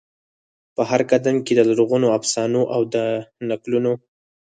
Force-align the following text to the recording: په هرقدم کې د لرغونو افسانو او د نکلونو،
په 0.75 0.81
هرقدم 0.89 1.35
کې 1.45 1.53
د 1.55 1.61
لرغونو 1.69 2.07
افسانو 2.17 2.61
او 2.75 2.81
د 2.93 2.95
نکلونو، 3.49 3.93